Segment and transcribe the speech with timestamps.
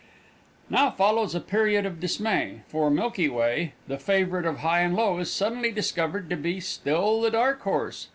[0.67, 5.19] Now follows a period of dismay for Milky Way, the favourite of high and low,
[5.19, 8.07] is suddenly discovered to be still the dark horse!